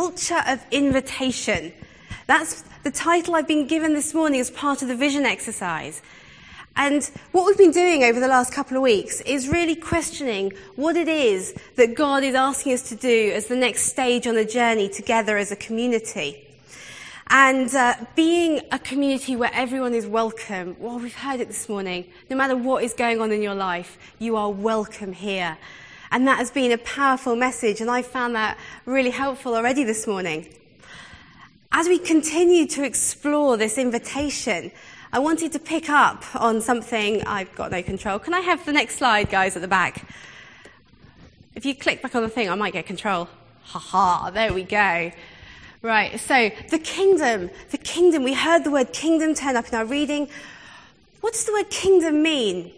[0.00, 1.70] culture of invitation.
[2.26, 6.00] That's the title I've been given this morning as part of the vision exercise.
[6.74, 10.96] And what we've been doing over the last couple of weeks is really questioning what
[10.96, 14.44] it is that God is asking us to do as the next stage on the
[14.46, 16.48] journey together as a community.
[17.26, 20.76] And uh, being a community where everyone is welcome.
[20.78, 22.06] Well, we've heard it this morning.
[22.30, 25.58] No matter what is going on in your life, you are welcome here.
[26.12, 30.06] And that has been a powerful message, and I found that really helpful already this
[30.06, 30.48] morning.
[31.70, 34.72] As we continue to explore this invitation,
[35.12, 38.18] I wanted to pick up on something I've got no control.
[38.18, 40.04] Can I have the next slide, guys, at the back?
[41.54, 43.28] If you click back on the thing, I might get control.
[43.62, 45.12] Ha ha, there we go.
[45.82, 49.84] Right, so the kingdom, the kingdom, we heard the word kingdom turn up in our
[49.84, 50.28] reading.
[51.20, 52.72] What does the word kingdom mean?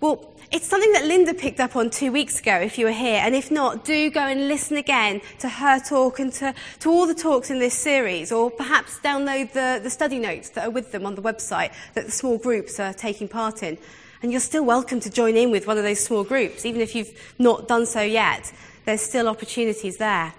[0.00, 3.20] Well, it's something that Linda picked up on two weeks ago, if you were here.
[3.22, 7.06] And if not, do go and listen again to her talk and to, to all
[7.06, 8.32] the talks in this series.
[8.32, 12.06] Or perhaps download the, the study notes that are with them on the website that
[12.06, 13.76] the small groups are taking part in.
[14.22, 16.94] And you're still welcome to join in with one of those small groups, even if
[16.94, 18.50] you've not done so yet.
[18.86, 20.32] There's still opportunities there.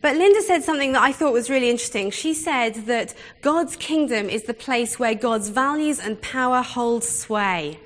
[0.00, 2.10] But Linda said something that I thought was really interesting.
[2.10, 7.78] She said that God's kingdom is the place where God's values and power hold sway.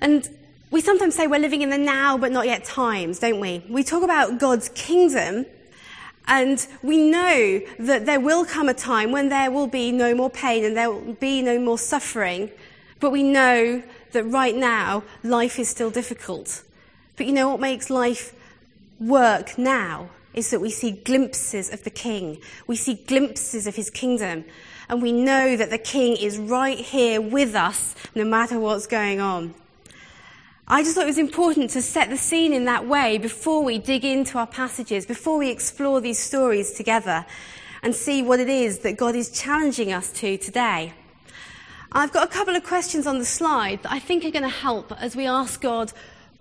[0.00, 0.28] And
[0.70, 3.64] we sometimes say we're living in the now but not yet times, don't we?
[3.68, 5.46] We talk about God's kingdom,
[6.26, 10.28] and we know that there will come a time when there will be no more
[10.28, 12.50] pain and there will be no more suffering.
[13.00, 13.82] But we know
[14.12, 16.62] that right now, life is still difficult.
[17.16, 18.34] But you know what makes life
[19.00, 20.10] work now?
[20.34, 22.38] Is that we see glimpses of the King.
[22.66, 24.44] We see glimpses of his kingdom.
[24.90, 29.20] And we know that the King is right here with us no matter what's going
[29.20, 29.54] on.
[30.70, 33.78] I just thought it was important to set the scene in that way before we
[33.78, 37.24] dig into our passages, before we explore these stories together
[37.82, 40.92] and see what it is that God is challenging us to today.
[41.90, 44.50] I've got a couple of questions on the slide that I think are going to
[44.50, 45.90] help as we ask God,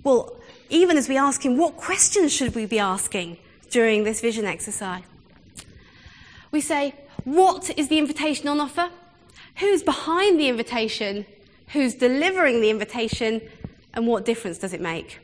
[0.04, 0.36] well,
[0.70, 3.38] even as we ask Him, what questions should we be asking
[3.70, 5.04] during this vision exercise?
[6.52, 8.90] We say, what is the invitation on offer?
[9.60, 11.26] Who's behind the invitation?
[11.70, 13.42] Who's delivering the invitation?
[13.98, 15.20] And what difference does it make?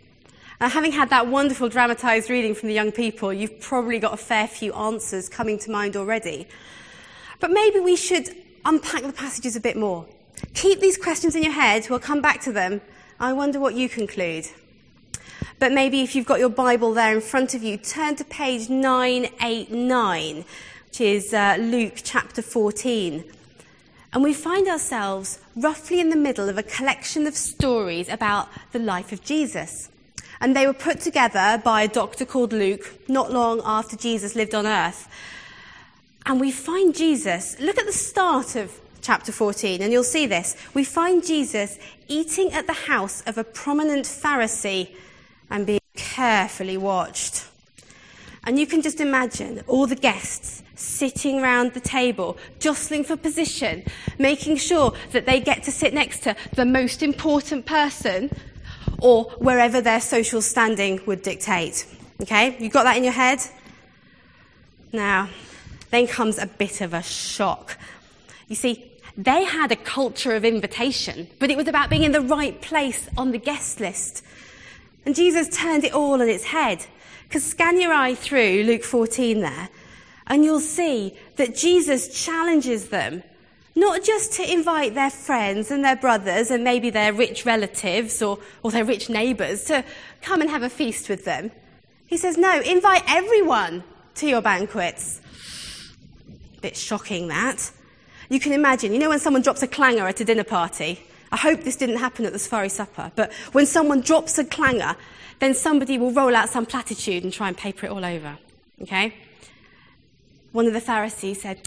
[0.59, 4.17] Uh, having had that wonderful dramatized reading from the young people, you've probably got a
[4.17, 6.47] fair few answers coming to mind already.
[7.39, 8.35] But maybe we should
[8.66, 10.07] unpack the passages a bit more.
[10.56, 12.81] Keep these questions in your head, we'll come back to them.
[13.19, 14.47] I wonder what you conclude.
[15.59, 18.69] But maybe if you've got your Bible there in front of you, turn to page
[18.69, 20.45] 989,
[20.88, 23.23] which is uh, Luke chapter 14.
[24.13, 28.79] And we find ourselves roughly in the middle of a collection of stories about the
[28.79, 29.90] life of Jesus.
[30.40, 34.53] And they were put together by a doctor called Luke not long after Jesus lived
[34.53, 35.07] on earth.
[36.28, 40.56] And we find Jesus, look at the start of chapter 14, and you'll see this.
[40.74, 44.95] We find Jesus eating at the house of a prominent Pharisee
[45.50, 47.45] and being carefully watched.
[48.46, 53.84] And you can just imagine all the guests sitting round the table, jostling for position,
[54.20, 58.30] making sure that they get to sit next to the most important person
[59.00, 61.86] or wherever their social standing would dictate.
[62.22, 62.58] Okay?
[62.59, 63.40] You got that in your head?
[64.92, 65.30] Now,
[65.92, 67.78] then comes a bit of a shock.
[68.48, 72.22] You see, they had a culture of invitation, but it was about being in the
[72.22, 74.24] right place on the guest list.
[75.06, 76.86] And Jesus turned it all on its head.
[77.33, 79.69] Because scan your eye through Luke 14 there,
[80.27, 83.23] and you'll see that Jesus challenges them
[83.73, 88.38] not just to invite their friends and their brothers and maybe their rich relatives or,
[88.61, 89.83] or their rich neighbours to
[90.21, 91.49] come and have a feast with them.
[92.05, 93.83] He says, no, invite everyone
[94.13, 95.19] to your banquets.
[96.61, 97.71] Bit shocking that.
[98.29, 101.01] You can imagine, you know, when someone drops a clanger at a dinner party.
[101.31, 104.95] I hope this didn't happen at the Safari supper, but when someone drops a clanger,
[105.39, 108.38] then somebody will roll out some platitude and try and paper it all over.
[108.81, 109.13] Okay?
[110.53, 111.59] one of the Pharisees said,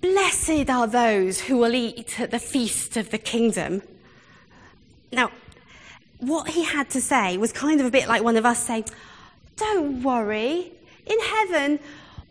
[0.00, 3.82] Blessed are those who will eat at the feast of the kingdom.
[5.12, 5.30] Now,
[6.18, 8.86] what he had to say was kind of a bit like one of us saying,
[9.56, 10.72] Don't worry,
[11.06, 11.78] in heaven,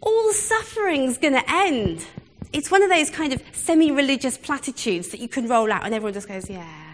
[0.02, 2.06] all suffering's going to end.
[2.52, 5.94] It's one of those kind of semi religious platitudes that you can roll out and
[5.94, 6.87] everyone just goes, Yeah, yeah.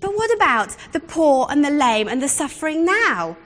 [0.00, 3.36] But what about the poor and the lame and the suffering now?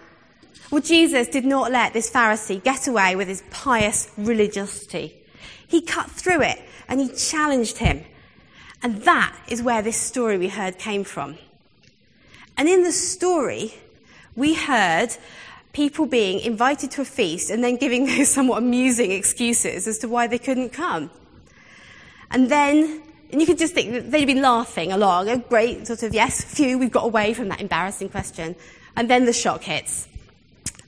[0.70, 5.14] Well, Jesus did not let this Pharisee get away with his pious religiosity.
[5.66, 6.58] He cut through it
[6.88, 8.04] and he challenged him.
[8.82, 11.38] And that is where this story we heard came from.
[12.56, 13.74] And in the story,
[14.34, 15.10] we heard
[15.72, 20.08] people being invited to a feast and then giving those somewhat amusing excuses as to
[20.08, 21.10] why they couldn't come.
[22.30, 23.02] And then,
[23.32, 26.78] and you could just think they'd been laughing along, a great sort of, yes, phew,
[26.78, 28.54] we've got away from that embarrassing question.
[28.94, 30.06] And then the shock hits.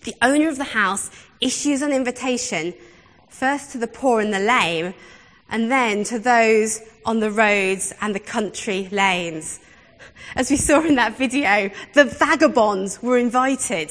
[0.03, 1.11] The owner of the house
[1.41, 2.75] issues an invitation,
[3.31, 4.93] first to the poor and the lame,
[5.49, 9.59] and then to those on the roads and the country lanes.
[10.37, 13.91] As we saw in that video, the vagabonds were invited.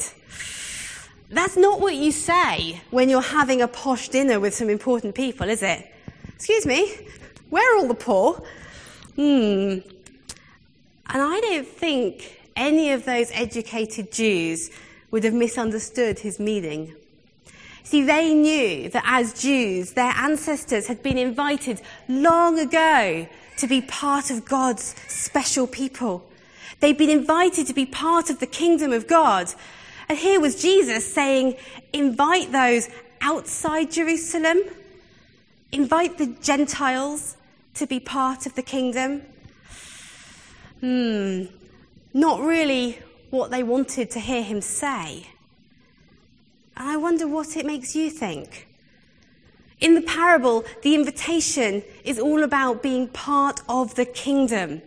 [1.28, 5.48] That's not what you say when you're having a posh dinner with some important people,
[5.48, 5.92] is it?
[6.36, 6.92] Excuse me,
[7.50, 8.42] where are all the poor?
[9.16, 9.80] Hmm.
[11.06, 14.70] And I don't think any of those educated Jews
[15.10, 16.94] would have misunderstood his meaning.
[17.84, 23.82] See, they knew that as Jews, their ancestors had been invited long ago to be
[23.82, 26.26] part of God's special people.
[26.80, 29.52] They'd been invited to be part of the kingdom of God.
[30.08, 31.56] And here was Jesus saying,
[31.92, 32.88] invite those
[33.20, 34.62] outside Jerusalem,
[35.74, 37.36] invite the Gentiles
[37.74, 39.22] to be part of the kingdom.
[40.80, 41.44] Hmm,
[42.12, 42.98] not really
[43.30, 45.26] what they wanted to hear him say.
[46.76, 48.68] And I wonder what it makes you think.
[49.80, 54.80] In the parable, the invitation is all about being part of the kingdom.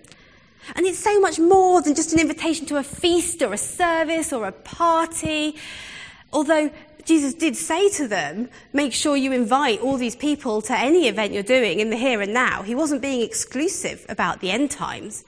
[0.76, 4.32] And it's so much more than just an invitation to a feast or a service
[4.32, 5.56] or a party.
[6.32, 6.72] Although
[7.08, 11.32] Jesus did say to them, make sure you invite all these people to any event
[11.32, 12.64] you're doing in the here and now.
[12.64, 15.24] He wasn't being exclusive about the end times.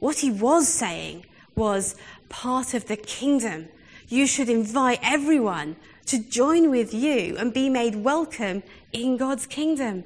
[0.00, 1.24] What he was saying
[1.56, 1.96] was
[2.28, 3.68] part of the kingdom
[4.08, 8.62] you should invite everyone to join with you and be made welcome
[8.92, 10.04] in God's kingdom.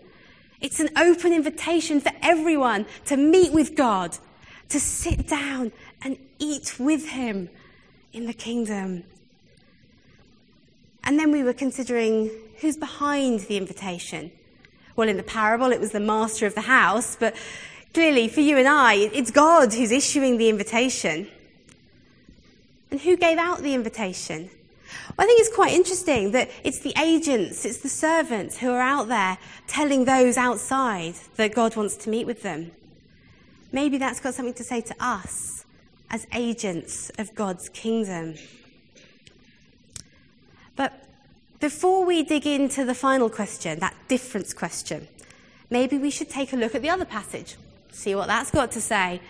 [0.60, 4.16] It's an open invitation for everyone to meet with God,
[4.68, 5.72] to sit down
[6.02, 7.48] and eat with Him
[8.12, 9.02] in the kingdom.
[11.04, 14.30] And then we were considering who's behind the invitation.
[14.94, 17.34] Well, in the parable, it was the master of the house, but
[17.94, 21.28] clearly for you and I, it's God who's issuing the invitation.
[22.90, 24.50] And who gave out the invitation?
[25.16, 28.80] Well, I think it's quite interesting that it's the agents, it's the servants who are
[28.80, 32.70] out there telling those outside that God wants to meet with them.
[33.72, 35.64] Maybe that's got something to say to us
[36.10, 38.34] as agents of God's kingdom.
[40.76, 40.92] But
[41.60, 45.08] before we dig into the final question, that difference question,
[45.70, 47.56] maybe we should take a look at the other passage,
[47.90, 49.20] see what that's got to say.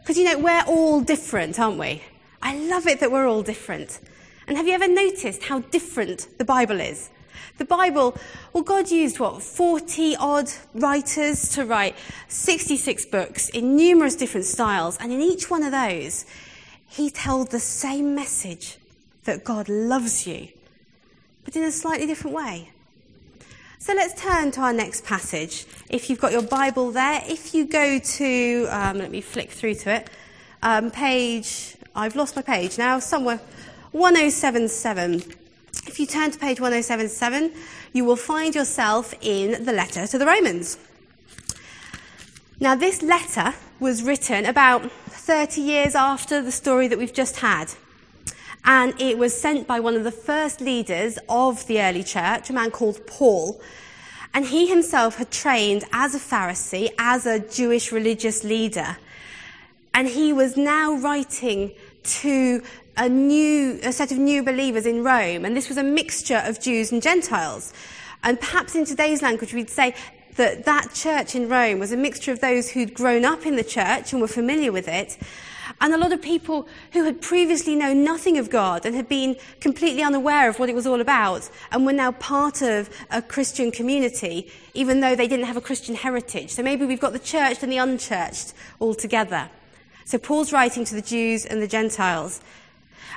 [0.00, 2.02] Because, you know, we're all different, aren't we?
[2.42, 4.00] I love it that we're all different.
[4.46, 7.10] And have you ever noticed how different the Bible is?
[7.58, 8.16] The Bible,
[8.52, 11.94] well, God used what, 40 odd writers to write
[12.28, 14.96] 66 books in numerous different styles.
[14.98, 16.24] And in each one of those,
[16.88, 18.78] he told the same message
[19.24, 20.48] that God loves you,
[21.50, 22.70] but in a slightly different way.
[23.80, 25.66] So let's turn to our next passage.
[25.88, 29.74] If you've got your Bible there, if you go to, um, let me flick through
[29.76, 30.10] to it,
[30.62, 33.40] um, page I've lost my page now, somewhere
[33.90, 35.24] 1077.
[35.88, 37.52] If you turn to page 1077,
[37.92, 40.78] you will find yourself in the letter to the Romans.
[42.60, 47.72] Now, this letter was written about 30 years after the story that we've just had.
[48.64, 52.52] And it was sent by one of the first leaders of the early church, a
[52.52, 53.60] man called Paul.
[54.32, 58.96] And he himself had trained as a Pharisee, as a Jewish religious leader.
[59.92, 62.62] And he was now writing to
[62.96, 65.44] a new, a set of new believers in Rome.
[65.44, 67.72] And this was a mixture of Jews and Gentiles.
[68.22, 69.94] And perhaps in today's language, we'd say
[70.40, 73.64] that that church in Rome was a mixture of those who'd grown up in the
[73.64, 75.18] church and were familiar with it,
[75.80, 79.36] and a lot of people who had previously known nothing of God and had been
[79.60, 83.70] completely unaware of what it was all about and were now part of a Christian
[83.70, 86.50] community, even though they didn't have a Christian heritage.
[86.50, 89.48] So maybe we've got the church and the unchurched all together.
[90.04, 92.40] So Paul's writing to the Jews and the Gentiles.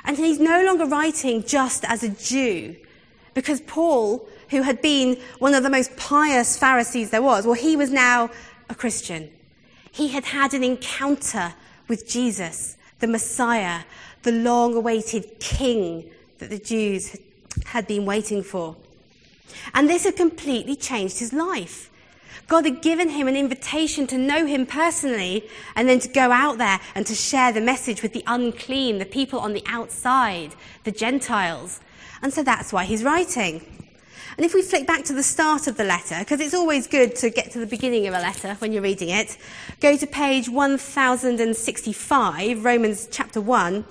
[0.04, 2.76] And he's no longer writing just as a Jew,
[3.32, 7.76] because Paul, who had been one of the most pious Pharisees there was, well, he
[7.76, 8.30] was now
[8.68, 9.30] a Christian.
[9.90, 11.54] He had had an encounter
[11.88, 13.82] with Jesus, the Messiah,
[14.22, 17.16] the long awaited king that the Jews
[17.66, 18.76] had been waiting for.
[19.72, 21.90] And this had completely changed his life.
[22.46, 26.58] God had given him an invitation to know him personally and then to go out
[26.58, 30.92] there and to share the message with the unclean, the people on the outside, the
[30.92, 31.80] Gentiles.
[32.20, 33.83] And so that's why he's writing.
[34.36, 37.14] And if we flick back to the start of the letter, because it's always good
[37.16, 39.36] to get to the beginning of a letter when you're reading it,
[39.80, 43.84] go to page 1065, Romans chapter 1,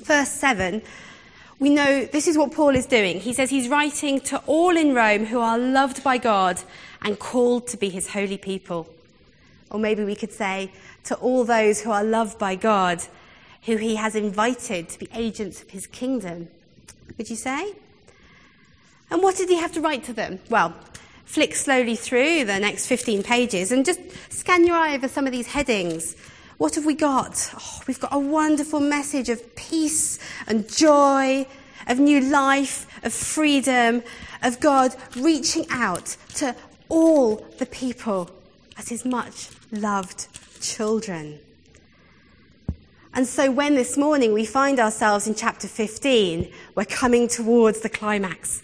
[0.00, 0.82] verse 7.
[1.60, 3.20] we know this is what Paul is doing.
[3.20, 6.60] He says he's writing to all in Rome who are loved by God
[7.02, 8.88] and called to be his holy people.
[9.70, 10.72] Or maybe we could say
[11.04, 13.04] to all those who are loved by God,
[13.62, 16.48] who he has invited to be agents of his kingdom.
[17.16, 17.74] Would you say?
[19.10, 20.38] And what did he have to write to them?
[20.50, 20.74] Well,
[21.24, 24.00] flick slowly through the next 15 pages and just
[24.30, 26.16] scan your eye over some of these headings.
[26.58, 27.52] What have we got?
[27.54, 31.46] Oh, we've got a wonderful message of peace and joy,
[31.86, 34.02] of new life, of freedom,
[34.42, 36.54] of God reaching out to
[36.88, 38.30] all the people
[38.76, 40.26] as his much loved
[40.60, 41.38] children.
[43.14, 47.88] And so when this morning we find ourselves in chapter 15, we're coming towards the
[47.88, 48.62] climax.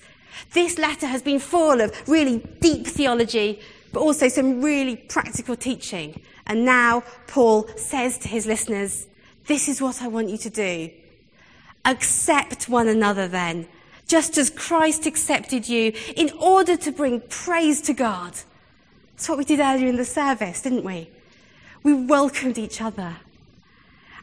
[0.53, 3.61] This letter has been full of really deep theology,
[3.93, 6.21] but also some really practical teaching.
[6.47, 9.07] And now Paul says to his listeners,
[9.47, 10.91] This is what I want you to do.
[11.85, 13.67] Accept one another then,
[14.07, 18.35] just as Christ accepted you, in order to bring praise to God.
[19.13, 21.11] That's what we did earlier in the service, didn't we?
[21.83, 23.17] We welcomed each other.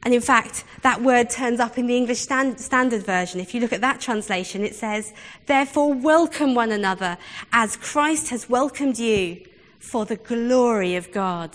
[0.04, 3.40] And in fact, that word turns up in the English stand, Standard Version.
[3.40, 5.14] If you look at that translation, it says,
[5.46, 7.18] Therefore welcome one another
[7.54, 9.46] as Christ has welcomed you
[9.80, 11.52] for the glory of God.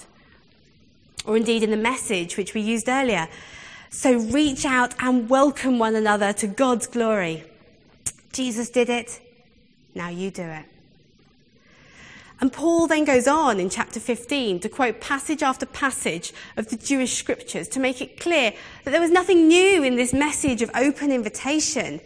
[1.24, 3.28] Or indeed in the message which we used earlier.
[3.90, 7.44] So reach out and welcome one another to God's glory.
[8.32, 9.20] Jesus did it.
[9.94, 10.75] Now you do it.
[12.40, 16.76] And Paul then goes on in chapter 15 to quote passage after passage of the
[16.76, 18.52] Jewish scriptures to make it clear
[18.84, 22.00] that there was nothing new in this message of open invitation.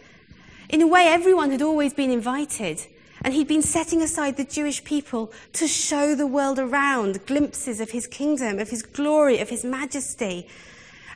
[0.69, 2.85] In a way, everyone had always been invited,
[3.21, 7.91] and he'd been setting aside the Jewish people to show the world around glimpses of
[7.91, 10.47] his kingdom, of his glory, of his majesty.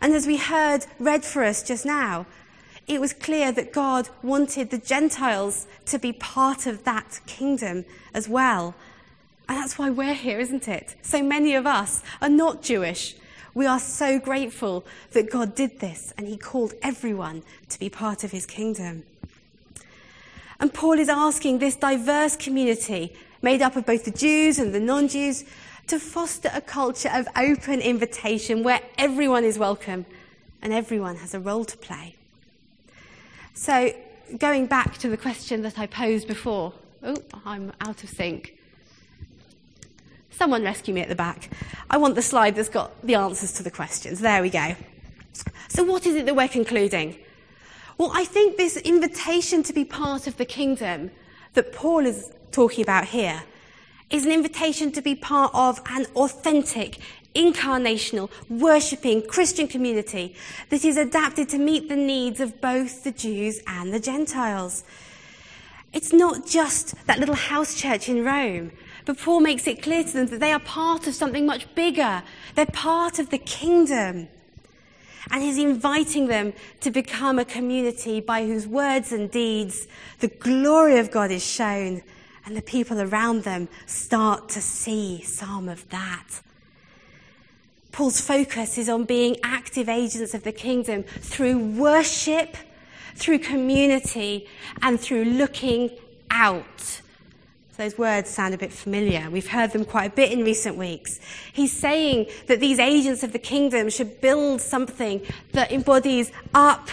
[0.01, 2.25] And as we heard read for us just now,
[2.86, 8.27] it was clear that God wanted the Gentiles to be part of that kingdom as
[8.27, 8.75] well.
[9.47, 10.95] And that's why we're here, isn't it?
[11.01, 13.15] So many of us are not Jewish.
[13.53, 18.23] We are so grateful that God did this and he called everyone to be part
[18.23, 19.03] of his kingdom.
[20.59, 24.79] And Paul is asking this diverse community, made up of both the Jews and the
[24.79, 25.45] non Jews,
[25.87, 30.05] to foster a culture of open invitation where everyone is welcome
[30.61, 32.15] and everyone has a role to play.
[33.53, 33.93] So,
[34.39, 36.73] going back to the question that I posed before,
[37.03, 38.57] oh, I'm out of sync.
[40.37, 41.49] Someone rescue me at the back.
[41.89, 44.19] I want the slide that's got the answers to the questions.
[44.19, 44.75] There we go.
[45.69, 47.17] So, what is it that we're concluding?
[47.97, 51.11] Well, I think this invitation to be part of the kingdom
[51.53, 53.43] that Paul is talking about here
[54.09, 56.99] is an invitation to be part of an authentic,
[57.33, 60.35] incarnational, worshipping Christian community
[60.69, 64.83] that is adapted to meet the needs of both the Jews and the Gentiles.
[65.93, 68.71] It's not just that little house church in Rome
[69.05, 72.24] but Paul makes it clear to them that they are part of something much bigger.
[72.55, 74.27] They're part of the kingdom.
[75.31, 79.88] And he's inviting them to become a community by whose words and deeds
[80.19, 82.03] the glory of God is shown
[82.45, 86.41] and the people around them start to see some of that.
[87.91, 92.57] Paul's focus is on being active agents of the kingdom through worship,
[93.15, 94.47] through community,
[94.81, 95.89] and through looking
[96.29, 97.01] out
[97.75, 99.29] those words sound a bit familiar.
[99.29, 101.20] We've heard them quite a bit in recent weeks.
[101.53, 106.89] He's saying that these agents of the kingdom should build something that embodies up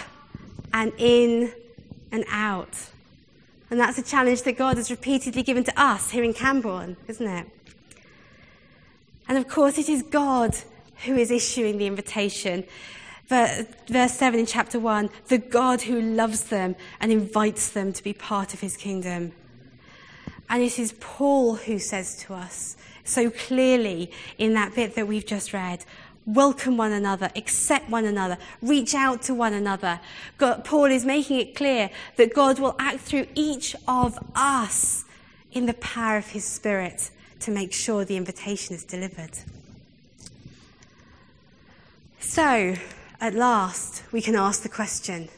[0.73, 1.53] and in
[2.11, 2.89] and out.
[3.69, 7.27] And that's a challenge that God has repeatedly given to us here in Cambourne, isn't
[7.27, 7.47] it?
[9.27, 10.55] And of course, it is God
[11.05, 12.65] who is issuing the invitation.
[13.27, 18.13] Verse 7 in chapter 1 the God who loves them and invites them to be
[18.13, 19.31] part of his kingdom.
[20.49, 25.25] And it is Paul who says to us so clearly in that bit that we've
[25.25, 25.85] just read
[26.25, 29.99] welcome one another, accept one another, reach out to one another.
[30.37, 35.05] God, Paul is making it clear that God will act through each of us
[35.51, 39.37] in the power of his Spirit to make sure the invitation is delivered.
[42.19, 42.75] So,
[43.19, 45.29] at last, we can ask the question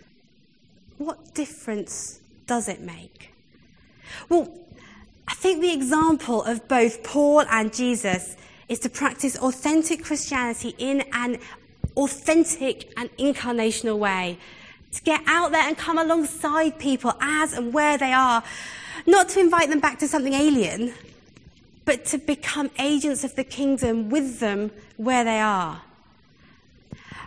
[0.98, 3.34] what difference does it make?
[4.30, 4.65] Well,
[5.28, 8.36] I think the example of both Paul and Jesus
[8.68, 11.40] is to practice authentic Christianity in an
[11.98, 14.38] authentic and incarnational way.
[14.94, 18.44] To get out there and come alongside people as and where they are.
[19.06, 20.94] Not to invite them back to something alien,
[21.84, 25.82] but to become agents of the kingdom with them where they are.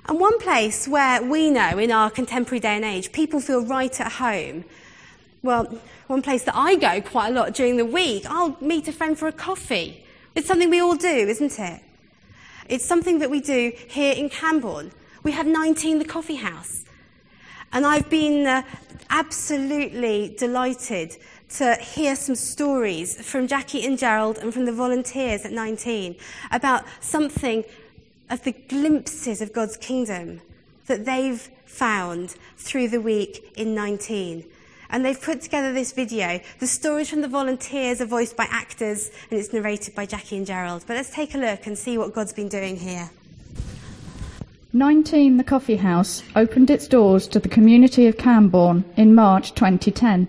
[0.09, 4.01] And one place where we know in our contemporary day and age people feel right
[4.01, 4.65] at home,
[5.43, 5.65] well,
[6.07, 9.19] one place that I go quite a lot during the week, I'll meet a friend
[9.19, 10.05] for a coffee.
[10.35, 11.81] It's something we all do, isn't it?
[12.69, 14.93] It's something that we do here in Cambourne.
[15.23, 16.85] We have 19 the coffee house.
[17.73, 18.63] And I've been uh,
[19.11, 21.17] absolutely delighted
[21.51, 26.17] to hear some stories from Jackie and Gerald and from the volunteers at 19
[26.51, 27.65] about something
[28.31, 30.41] of the glimpses of God's kingdom
[30.87, 34.45] that they've found through the week in 19.
[34.91, 36.41] And they've put together this video.
[36.61, 40.47] The stories from the volunteers are voiced by actors and it's narrated by Jackie and
[40.47, 40.85] Gerald.
[40.87, 43.11] But let's take a look and see what God's been doing here.
[44.73, 50.29] 19 The Coffee House opened its doors to the community of Cambourne in March 2010.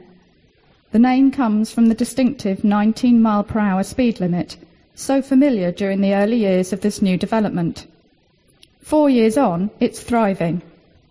[0.92, 4.58] The name comes from the distinctive 19 mile per hour speed limit,
[4.96, 7.86] so familiar during the early years of this new development.
[8.82, 10.62] Four years on, it's thriving,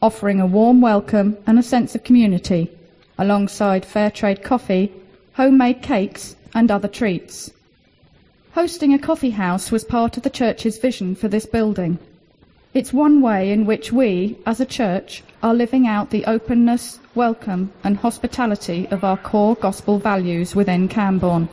[0.03, 2.71] offering a warm welcome and a sense of community,
[3.19, 4.93] alongside fair trade coffee,
[5.35, 7.51] homemade cakes, and other treats.
[8.53, 11.99] Hosting a coffee house was part of the church's vision for this building.
[12.75, 17.73] It's one way in which we, as a church, are living out the openness, welcome,
[17.85, 21.49] and hospitality of our core gospel values within Cambourne.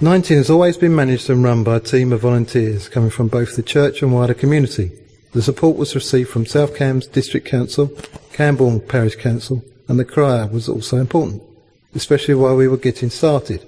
[0.00, 3.56] 19 has always been managed and run by a team of volunteers coming from both
[3.56, 4.92] the church and wider community.
[5.32, 7.90] The support was received from South Cambs District Council,
[8.32, 11.42] Cambourne Parish Council, and the crier was also important,
[11.94, 13.66] especially while we were getting started.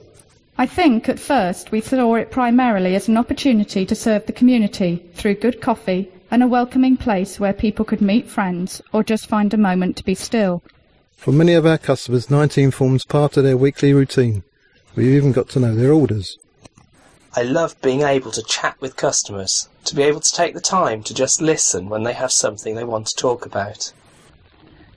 [0.57, 5.09] I think at first we saw it primarily as an opportunity to serve the community
[5.15, 9.55] through good coffee and a welcoming place where people could meet friends or just find
[9.55, 10.63] a moment to be still.
[11.17, 14.43] For many of our customers, 19 forms part of their weekly routine.
[14.97, 16.39] We've even got to know their orders.
[17.37, 21.03] I love being able to chat with customers, to be able to take the time
[21.05, 23.93] to just listen when they have something they want to talk about.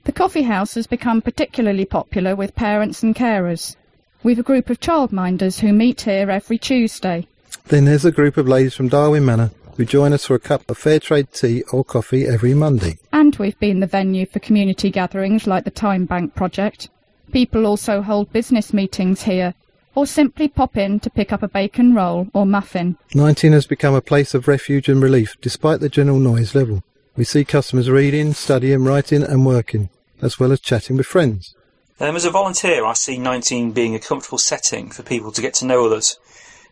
[0.04, 3.76] The coffee house has become particularly popular with parents and carers.
[4.24, 7.28] We've a group of childminders who meet here every Tuesday.
[7.68, 10.70] Then there's a group of ladies from Darwin Manor who join us for a cup
[10.70, 12.98] of fair trade tea or coffee every Monday.
[13.14, 16.90] And we've been the venue for community gatherings like the Time Bank Project.
[17.32, 19.54] People also hold business meetings here,
[19.94, 22.98] or simply pop in to pick up a bacon roll or muffin.
[23.14, 26.84] 19 has become a place of refuge and relief despite the general noise level.
[27.18, 29.90] We see customers reading, studying, writing and working,
[30.22, 31.54] as well as chatting with friends.
[32.00, 35.54] Um, as a volunteer, I see 19 being a comfortable setting for people to get
[35.56, 36.18] to know others,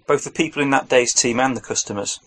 [0.08, 2.22] both the people in that day's team and the customers.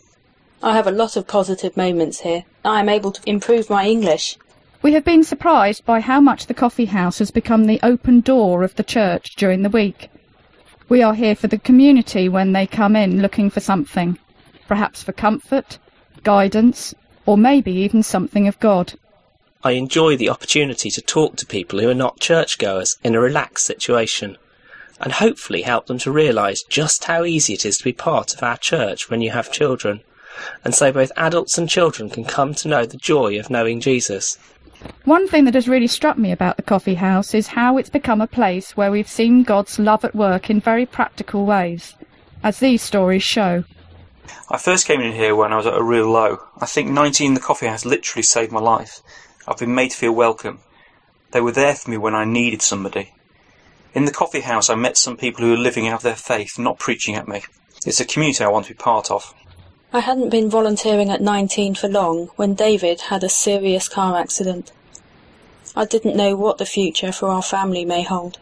[0.63, 2.45] I have a lot of positive moments here.
[2.67, 4.37] I am able to improve my English.
[4.83, 8.63] We have been surprised by how much the coffee house has become the open door
[8.63, 10.11] of the church during the week.
[10.91, 14.19] We are here for the community when they come in looking for something,
[14.69, 15.79] perhaps for comfort,
[16.23, 16.95] guidance,
[17.27, 18.95] or maybe even something of God.
[19.65, 23.67] I enjoy the opportunity to talk to people who are not churchgoers in a relaxed
[23.67, 24.37] situation,
[25.01, 28.43] and hopefully help them to realise just how easy it is to be part of
[28.43, 30.03] our church when you have children
[30.65, 34.39] and so both adults and children can come to know the joy of knowing Jesus.
[35.05, 38.21] One thing that has really struck me about the coffee house is how it's become
[38.21, 41.95] a place where we've seen God's love at work in very practical ways,
[42.43, 43.65] as these stories show.
[44.49, 46.41] I first came in here when I was at a real low.
[46.61, 49.01] I think 19 the coffee house literally saved my life.
[49.47, 50.61] I've been made to feel welcome.
[51.33, 53.15] They were there for me when I needed somebody.
[53.95, 56.79] In the coffee house, I met some people who are living out their faith, not
[56.79, 57.43] preaching at me.
[57.85, 59.35] It's a community I want to be part of.
[59.93, 64.73] I hadn't been volunteering at 19 for long when David had a serious car accident.
[65.77, 68.39] I didn't know what the future for our family may hold.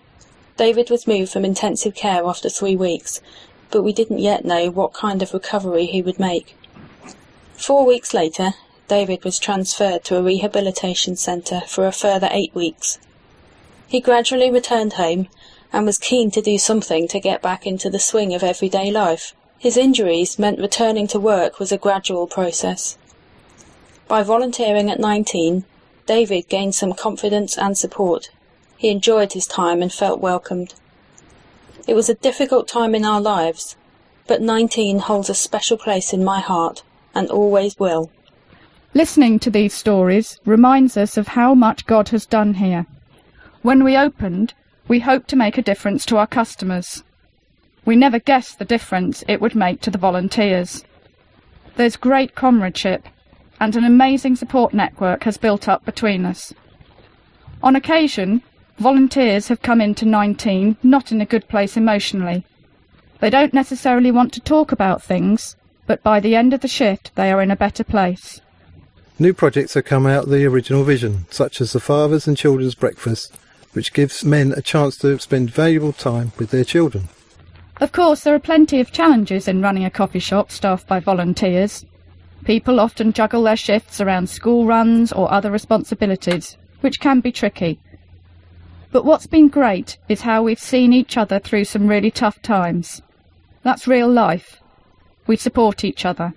[0.57, 3.21] David was moved from intensive care after three weeks,
[3.71, 6.57] but we didn't yet know what kind of recovery he would make.
[7.55, 8.55] Four weeks later,
[8.89, 12.99] David was transferred to a rehabilitation centre for a further eight weeks.
[13.87, 15.29] He gradually returned home
[15.73, 19.35] and was keen to do something to get back into the swing of everyday life.
[19.59, 22.97] His injuries meant returning to work was a gradual process.
[24.09, 25.65] By volunteering at 19,
[26.07, 28.31] David gained some confidence and support.
[28.77, 30.75] He enjoyed his time and felt welcomed.
[31.91, 33.75] It was a difficult time in our lives,
[34.29, 36.85] but 19 holds a special place in my heart
[37.17, 38.13] and always will.
[38.95, 42.87] Listening to these stories reminds us of how much God has done here.
[43.63, 44.55] When we opened,
[44.87, 47.03] we hoped to make a difference to our customers.
[47.85, 50.85] We never guessed the difference it would make to the volunteers.
[51.75, 53.09] There's great comradeship,
[53.59, 56.55] and an amazing support network has built up between us.
[57.65, 58.43] On occasion,
[58.81, 62.45] volunteers have come into 19 not in a good place emotionally.
[63.21, 65.55] They don't necessarily want to talk about things,
[65.87, 68.41] but by the end of the shift they are in a better place.
[69.19, 72.75] New projects have come out of the original vision, such as the Fathers and Children's
[72.75, 73.37] Breakfast,
[73.75, 77.11] which gives men a chance to spend valuable time with their children.
[77.83, 81.85] Of course, there are plenty of challenges in running a coffee shop staffed by volunteers.
[82.45, 87.79] People often juggle their shifts around school runs or other responsibilities, which can be tricky.
[88.93, 93.03] But what's been great is how we've seen each other through some really tough times.
[93.63, 94.61] That's real life.
[95.27, 96.35] We support each other.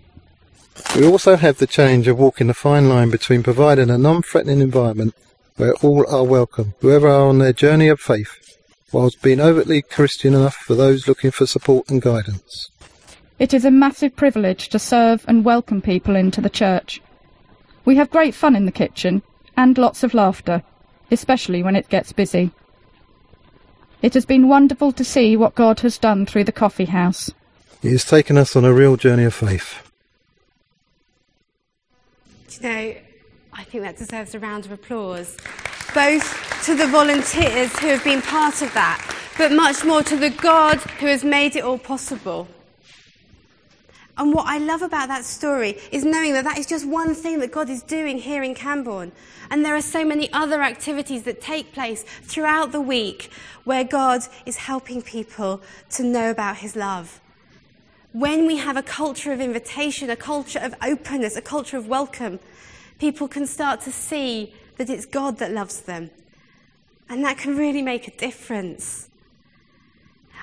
[0.96, 5.16] We also have the challenge of walking the fine line between providing a non-threatening environment
[5.56, 8.58] where all are welcome, whoever are on their journey of faith,
[8.92, 12.70] whilst being overtly Christian enough for those looking for support and guidance.
[13.40, 17.02] It is a massive privilege to serve and welcome people into the church.
[17.86, 19.24] We have great fun in the kitchen
[19.58, 20.64] and lots of laughter,
[21.14, 22.52] especially when it gets busy.
[24.02, 27.32] It has been wonderful to see what God has done through the coffee house.
[27.82, 29.92] He has taken us on a real journey of faith.
[32.50, 32.96] Do you know,
[33.54, 35.38] I think that deserves a round of applause,
[35.94, 39.00] both to the volunteers who have been part of that,
[39.38, 42.48] but much more to the God who has made it all possible.
[44.18, 47.40] And what I love about that story is knowing that that is just one thing
[47.40, 49.12] that God is doing here in Cambourne.
[49.50, 53.32] And there are so many other activities that take place throughout the week
[53.64, 57.20] where God is helping people to know about His love.
[58.12, 62.40] When we have a culture of invitation, a culture of openness, a culture of welcome,
[63.00, 66.12] people can start to see that it's God that loves them.
[67.10, 69.10] And that can really make a difference.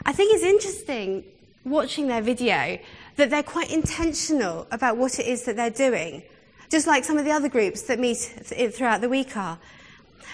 [0.04, 1.24] I think it's interesting
[1.64, 2.78] watching their video
[3.16, 6.22] that they're quite intentional about what it is that they're doing,
[6.70, 9.58] just like some of the other groups that meet throughout the week are.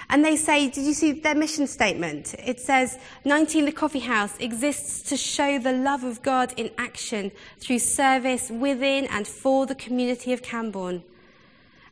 [0.08, 2.34] And they say, did you see their mission statement?
[2.38, 7.32] It says, 19 The Coffee House exists to show the love of God in action
[7.58, 11.02] through service within and for the community of Cambourne.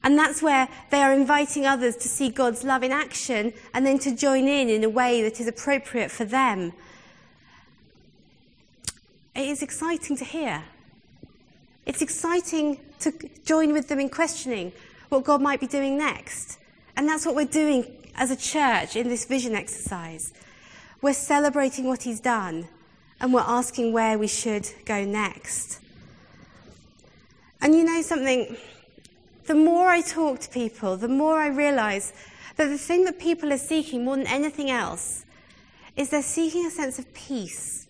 [0.04, 3.98] And that's where they are inviting others to see God's love in action and then
[4.00, 6.72] to join in in a way that is appropriate for them.
[9.34, 10.62] It is exciting to hear.
[11.86, 13.12] It's exciting to
[13.44, 14.72] join with them in questioning
[15.10, 16.58] what God might be doing next.
[16.96, 20.32] And that's what we're doing as a church in this vision exercise.
[21.02, 22.68] We're celebrating what He's done
[23.20, 25.80] and we're asking where we should go next.
[27.60, 28.56] And you know something?
[29.46, 32.12] The more I talk to people, the more I realize
[32.56, 35.24] that the thing that people are seeking more than anything else
[35.96, 37.83] is they're seeking a sense of peace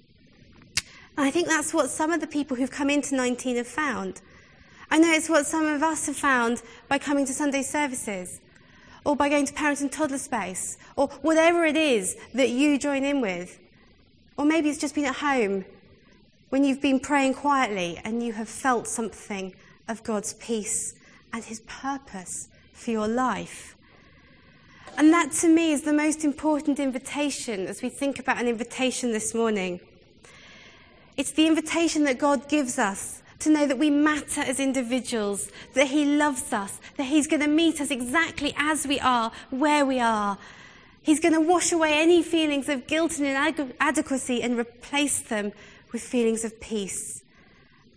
[1.16, 4.20] I think that's what some of the people who've come into 19 have found.
[4.90, 8.40] I know it's what some of us have found by coming to Sunday services,
[9.04, 13.04] or by going to parent and toddler space, or whatever it is that you join
[13.04, 13.60] in with.
[14.36, 15.64] Or maybe it's just been at home
[16.48, 19.54] when you've been praying quietly and you have felt something
[19.86, 20.94] of God's peace
[21.32, 23.76] and His purpose for your life.
[24.96, 29.12] And that to me is the most important invitation as we think about an invitation
[29.12, 29.80] this morning.
[31.16, 35.88] It's the invitation that God gives us to know that we matter as individuals, that
[35.88, 40.00] He loves us, that He's going to meet us exactly as we are, where we
[40.00, 40.38] are.
[41.02, 45.52] He's going to wash away any feelings of guilt and inadequacy and replace them
[45.92, 47.22] with feelings of peace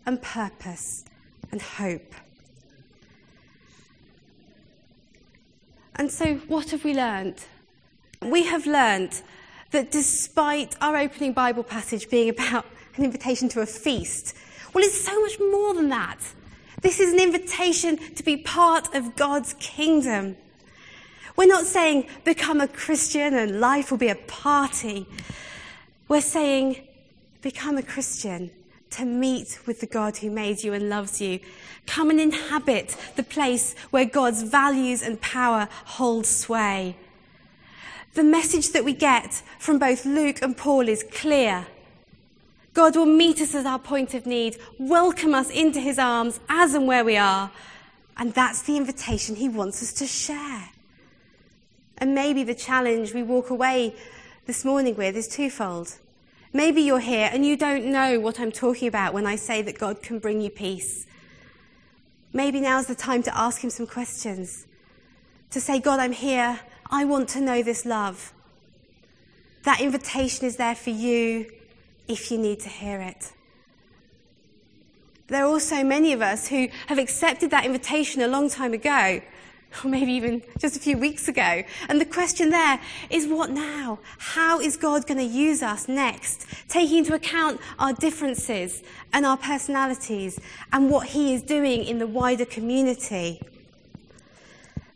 [0.05, 1.05] and purpose
[1.51, 2.13] and hope.
[5.95, 7.43] And so, what have we learned?
[8.21, 9.21] We have learned
[9.71, 12.65] that despite our opening Bible passage being about
[12.97, 14.35] an invitation to a feast.
[14.73, 16.19] Well, it's so much more than that.
[16.81, 20.37] This is an invitation to be part of God's kingdom.
[21.35, 25.07] We're not saying become a Christian and life will be a party.
[26.07, 26.87] We're saying
[27.41, 28.51] become a Christian
[28.91, 31.39] to meet with the God who made you and loves you.
[31.85, 36.95] Come and inhabit the place where God's values and power hold sway.
[38.13, 41.67] The message that we get from both Luke and Paul is clear.
[42.77, 46.75] God will meet us at our point of need, welcome us into his arms as
[46.75, 47.49] and where we are.
[48.17, 50.69] And that's the invitation he wants us to share.
[51.97, 53.95] And maybe the challenge we walk away
[54.45, 55.97] this morning with is twofold.
[56.53, 59.79] Maybe you're here and you don't know what I'm talking about when I say that
[59.79, 61.07] God can bring you peace.
[62.31, 64.67] Maybe now's the time to ask him some questions.
[65.49, 66.59] To say, God, I'm here.
[66.91, 68.33] I want to know this love.
[69.63, 71.56] That invitation is there for you
[72.07, 73.31] if you need to hear it.
[75.27, 79.21] There are also many of us who have accepted that invitation a long time ago,
[79.83, 81.63] or maybe even just a few weeks ago.
[81.89, 83.99] And the question there is what now?
[84.19, 86.45] How is God going to use us next?
[86.69, 90.39] Taking into account our differences and our personalities
[90.71, 93.41] and what He is doing in the wider community.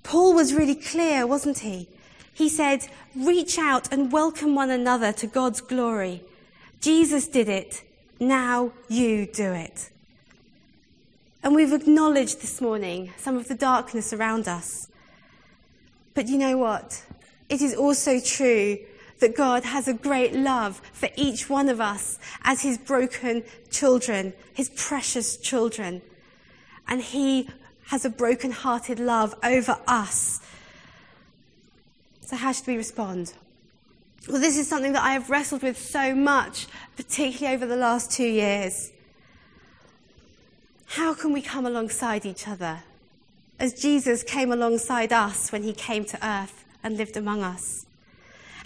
[0.03, 1.87] Paul was really clear, wasn't he?
[2.33, 6.23] He said, reach out and welcome one another to God's glory.
[6.81, 7.83] Jesus did it.
[8.19, 9.89] Now you do it.
[11.43, 14.87] And we've acknowledged this morning some of the darkness around us.
[16.13, 17.03] But you know what?
[17.49, 18.77] It is also true
[19.19, 24.33] that God has a great love for each one of us as his broken children,
[24.53, 26.01] his precious children.
[26.87, 27.49] And he
[27.87, 30.41] has a broken hearted love over us.
[32.21, 33.33] So, how should we respond?
[34.29, 38.11] Well, this is something that I have wrestled with so much, particularly over the last
[38.11, 38.91] two years.
[40.85, 42.81] How can we come alongside each other
[43.59, 47.87] as Jesus came alongside us when he came to earth and lived among us?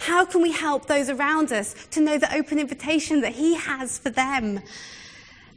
[0.00, 3.96] How can we help those around us to know the open invitation that he has
[3.96, 4.60] for them?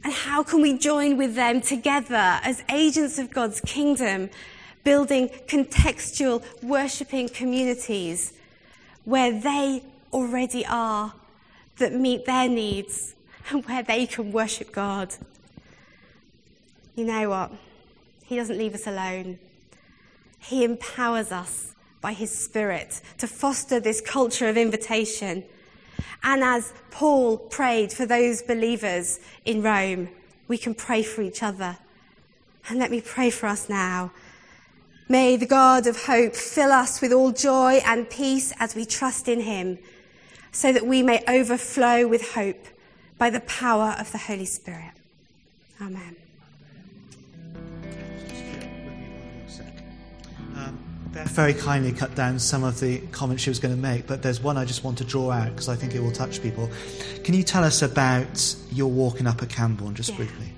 [0.02, 4.30] And how can we join with them together as agents of God's kingdom,
[4.82, 8.32] building contextual worshipping communities
[9.04, 9.82] where they
[10.12, 11.14] already are
[11.78, 13.14] that meet their needs
[13.50, 15.14] and where they can worship God?
[16.96, 17.52] You know what?
[18.24, 19.38] He doesn't leave us alone.
[20.38, 25.44] He empowers us by His Spirit to foster this culture of invitation.
[26.22, 30.08] And as Paul prayed for those believers in Rome,
[30.48, 31.78] we can pray for each other.
[32.68, 34.12] And let me pray for us now.
[35.08, 39.28] May the God of hope fill us with all joy and peace as we trust
[39.28, 39.78] in Him,
[40.52, 42.66] so that we may overflow with hope
[43.18, 44.92] by the power of the Holy Spirit.
[45.80, 46.16] Amen.
[51.12, 54.22] Beth very kindly cut down some of the comments she was going to make, but
[54.22, 56.70] there's one I just want to draw out because I think it will touch people.
[57.24, 60.16] Can you tell us about your walking up at Cambourne, just Yeah.
[60.16, 60.52] briefly?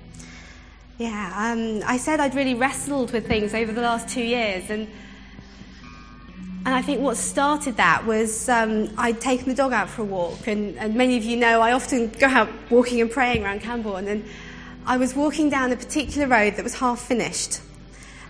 [0.99, 4.87] Yeah, um, I said I'd really wrestled with things over the last two years, and
[6.65, 10.05] and I think what started that was um, I'd taken the dog out for a
[10.05, 13.61] walk, and, and many of you know I often go out walking and praying around
[13.61, 14.23] Cambourne, and
[14.85, 17.59] I was walking down a particular road that was half finished,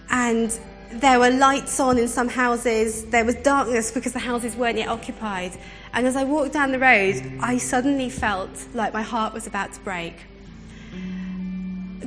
[0.09, 0.57] and
[0.93, 3.05] there were lights on in some houses.
[3.05, 5.51] There was darkness because the houses weren't yet occupied.
[5.93, 9.73] And as I walked down the road, I suddenly felt like my heart was about
[9.73, 10.15] to break.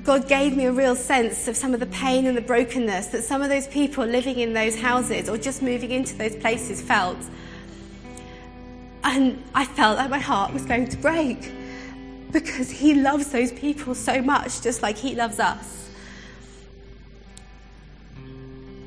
[0.07, 3.25] God gave me a real sense of some of the pain and the brokenness that
[3.25, 7.19] some of those people living in those houses or just moving into those places felt.
[9.03, 11.51] And I felt like my heart was going to break
[12.31, 15.91] because He loves those people so much, just like He loves us.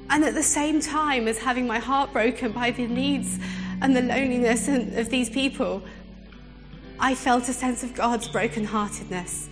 [0.09, 3.39] And at the same time as having my heart broken by the needs
[3.81, 5.83] and the loneliness of these people,
[6.97, 9.49] I felt a sense of God's brokenheartedness.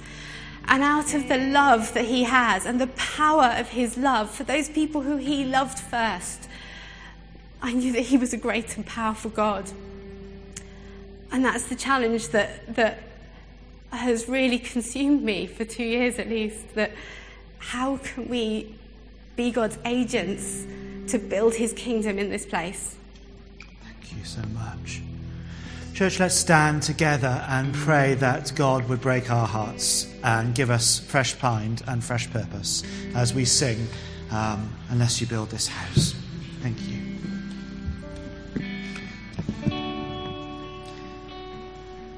[0.70, 4.44] And out of the love that He has and the power of His love for
[4.44, 6.50] those people who He loved first,
[7.62, 9.72] I knew that He was a great and powerful God.
[11.32, 13.00] And that's the challenge that, that
[13.92, 16.76] has really consumed me for two years at least.
[16.76, 16.92] That
[17.60, 18.76] how can we
[19.36, 20.66] be God's agents
[21.08, 22.98] to build His kingdom in this place?
[23.84, 25.02] Thank you so much.
[25.98, 31.00] Church, let's stand together and pray that God would break our hearts and give us
[31.00, 32.84] fresh mind and fresh purpose
[33.16, 33.88] as we sing,
[34.30, 36.14] um, unless you build this house.
[36.62, 36.97] Thank you.